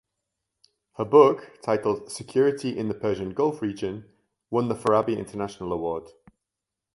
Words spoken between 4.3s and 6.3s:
won the Farabi International Award.